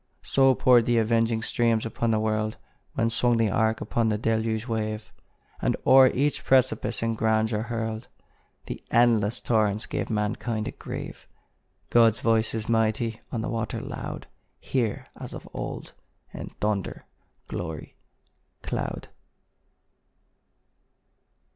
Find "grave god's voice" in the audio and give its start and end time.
10.71-12.55